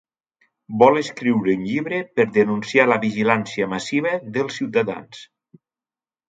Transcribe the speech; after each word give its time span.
Vol 0.83 0.95
escriure 1.01 1.53
un 1.59 1.67
llibre 1.71 1.99
per 2.19 2.25
denunciar 2.37 2.87
la 2.93 2.97
vigilància 3.05 3.69
massiva 3.75 4.15
dels 4.39 4.59
ciutadans. 4.63 5.23